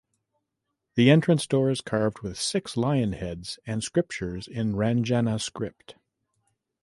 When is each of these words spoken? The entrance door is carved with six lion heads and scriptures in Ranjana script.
The 0.95 1.11
entrance 1.11 1.45
door 1.45 1.69
is 1.69 1.79
carved 1.79 2.21
with 2.21 2.35
six 2.41 2.75
lion 2.75 3.13
heads 3.13 3.59
and 3.67 3.83
scriptures 3.83 4.47
in 4.47 4.73
Ranjana 4.73 5.39
script. 5.39 5.93